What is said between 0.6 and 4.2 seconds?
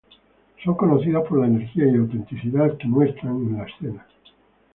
Son conocidos por la energía y autenticidad que muestran en escena.